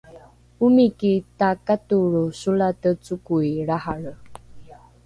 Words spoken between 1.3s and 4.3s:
takatolro solate cokoi lrahalre